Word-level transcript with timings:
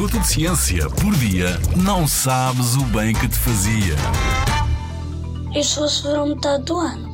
minuto 0.00 0.18
de 0.18 0.28
ciência 0.28 0.88
por 0.88 1.14
dia, 1.16 1.60
não 1.76 2.08
sabes 2.08 2.74
o 2.74 2.84
bem 2.84 3.12
que 3.12 3.28
te 3.28 3.36
fazia. 3.36 3.94
E 5.54 5.62
só 5.62 5.86
se 5.86 6.04
verão 6.04 6.26
metade 6.26 6.64
do 6.64 6.78
ano. 6.78 7.10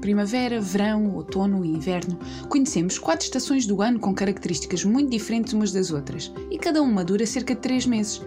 Primavera, 0.00 0.58
verão, 0.58 1.14
outono 1.14 1.62
e 1.62 1.68
inverno. 1.68 2.18
Conhecemos 2.48 2.98
quatro 2.98 3.26
estações 3.26 3.66
do 3.66 3.82
ano 3.82 4.00
com 4.00 4.14
características 4.14 4.86
muito 4.86 5.10
diferentes 5.10 5.52
umas 5.52 5.70
das 5.70 5.90
outras, 5.90 6.32
e 6.50 6.56
cada 6.56 6.80
uma 6.80 7.04
dura 7.04 7.26
cerca 7.26 7.54
de 7.54 7.60
três 7.60 7.84
meses. 7.84 8.22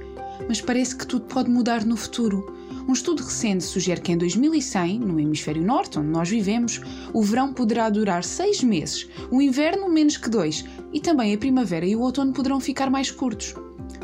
Mas 0.48 0.62
parece 0.62 0.96
que 0.96 1.08
tudo 1.08 1.26
pode 1.26 1.50
mudar 1.50 1.84
no 1.84 1.98
futuro. 1.98 2.55
Um 2.88 2.94
estudo 2.94 3.24
recente 3.24 3.64
sugere 3.64 4.00
que 4.00 4.12
em 4.12 4.18
2100, 4.18 5.00
no 5.00 5.20
hemisfério 5.20 5.64
norte, 5.64 5.98
onde 5.98 6.10
nós 6.10 6.30
vivemos, 6.30 6.82
o 7.14 7.24
verão 7.24 7.52
poderá 7.52 7.90
durar 7.90 8.24
seis 8.24 8.64
meses, 8.64 9.10
o 9.32 9.42
inverno 9.42 9.90
menos 9.90 10.18
que 10.18 10.30
dois, 10.30 10.64
e 10.94 11.00
também 11.00 11.34
a 11.34 11.38
primavera 11.38 11.86
e 11.86 11.96
o 11.96 12.02
outono 12.02 12.32
poderão 12.32 12.60
ficar 12.60 12.90
mais 12.90 13.10
curtos. 13.10 13.56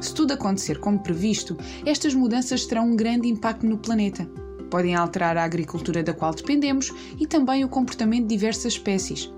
Se 0.02 0.14
tudo 0.16 0.34
acontecer 0.34 0.80
como 0.80 0.98
previsto, 0.98 1.56
estas 1.86 2.16
mudanças 2.16 2.66
terão 2.66 2.90
um 2.90 2.96
grande 2.96 3.28
impacto 3.28 3.68
no 3.68 3.78
planeta. 3.78 4.28
Podem 4.72 4.96
alterar 4.96 5.38
a 5.38 5.44
agricultura 5.44 6.02
da 6.02 6.14
qual 6.14 6.34
dependemos 6.34 6.92
e 7.20 7.28
também 7.28 7.64
o 7.64 7.70
comportamento 7.70 8.24
de 8.24 8.36
diversas 8.36 8.74
espécies. 8.74 9.32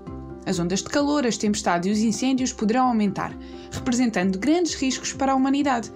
As 0.46 0.58
ondas 0.58 0.82
de 0.82 0.88
calor, 0.88 1.26
as 1.26 1.36
tempestades 1.36 1.88
e 1.88 1.92
os 1.92 1.98
incêndios 1.98 2.52
poderão 2.52 2.88
aumentar, 2.88 3.36
representando 3.70 4.38
grandes 4.38 4.74
riscos 4.74 5.12
para 5.12 5.32
a 5.32 5.34
humanidade 5.34 5.92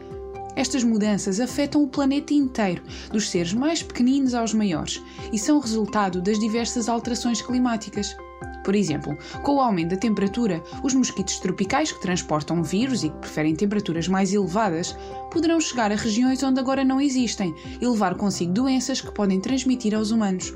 estas 0.58 0.82
mudanças 0.82 1.38
afetam 1.38 1.84
o 1.84 1.86
planeta 1.86 2.34
inteiro, 2.34 2.82
dos 3.12 3.30
seres 3.30 3.54
mais 3.54 3.80
pequeninos 3.80 4.34
aos 4.34 4.52
maiores, 4.52 5.00
e 5.32 5.38
são 5.38 5.60
resultado 5.60 6.20
das 6.20 6.36
diversas 6.36 6.88
alterações 6.88 7.40
climáticas. 7.40 8.16
Por 8.64 8.74
exemplo, 8.74 9.16
com 9.44 9.54
o 9.54 9.60
aumento 9.60 9.90
da 9.90 9.96
temperatura, 9.96 10.60
os 10.82 10.94
mosquitos 10.94 11.38
tropicais 11.38 11.92
que 11.92 12.02
transportam 12.02 12.60
vírus 12.60 13.04
e 13.04 13.08
que 13.08 13.18
preferem 13.18 13.54
temperaturas 13.54 14.08
mais 14.08 14.34
elevadas 14.34 14.96
poderão 15.30 15.60
chegar 15.60 15.92
a 15.92 15.96
regiões 15.96 16.42
onde 16.42 16.58
agora 16.58 16.84
não 16.84 17.00
existem 17.00 17.54
e 17.80 17.86
levar 17.86 18.16
consigo 18.16 18.52
doenças 18.52 19.00
que 19.00 19.14
podem 19.14 19.40
transmitir 19.40 19.94
aos 19.94 20.10
humanos. 20.10 20.52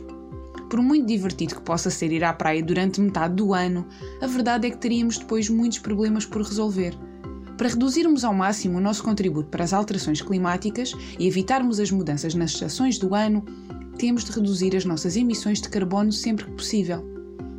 Por 0.68 0.82
muito 0.82 1.06
divertido 1.06 1.54
que 1.54 1.62
possa 1.62 1.90
ser 1.90 2.10
ir 2.10 2.24
à 2.24 2.32
praia 2.32 2.60
durante 2.60 3.00
metade 3.00 3.36
do 3.36 3.54
ano, 3.54 3.86
a 4.20 4.26
verdade 4.26 4.66
é 4.66 4.70
que 4.70 4.78
teríamos 4.78 5.16
depois 5.16 5.48
muitos 5.48 5.78
problemas 5.78 6.26
por 6.26 6.42
resolver. 6.42 6.92
Para 7.56 7.68
reduzirmos 7.68 8.24
ao 8.24 8.34
máximo 8.34 8.78
o 8.78 8.80
nosso 8.80 9.02
contributo 9.02 9.48
para 9.48 9.64
as 9.64 9.72
alterações 9.72 10.20
climáticas 10.20 10.92
e 11.18 11.26
evitarmos 11.26 11.78
as 11.78 11.90
mudanças 11.90 12.34
nas 12.34 12.52
estações 12.52 12.98
do 12.98 13.14
ano, 13.14 13.44
temos 13.98 14.24
de 14.24 14.32
reduzir 14.32 14.76
as 14.76 14.84
nossas 14.84 15.16
emissões 15.16 15.60
de 15.60 15.68
carbono 15.68 16.12
sempre 16.12 16.44
que 16.46 16.52
possível. 16.52 17.04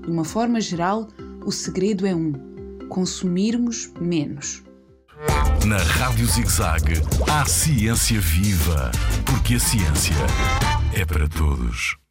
De 0.02 0.12
uma 0.12 0.26
forma 0.26 0.60
geral, 0.60 1.08
o 1.46 1.52
segredo 1.52 2.06
é 2.06 2.14
um: 2.14 2.34
consumirmos 2.90 3.92
menos. 4.00 4.64
Na 5.66 5.78
Rádio 5.78 6.26
ZigZag, 6.26 7.02
há 7.32 7.46
ciência 7.46 8.20
viva, 8.20 8.92
porque 9.26 9.56
a 9.56 9.60
ciência 9.60 10.16
é 10.94 11.06
para 11.06 11.28
todos. 11.30 12.03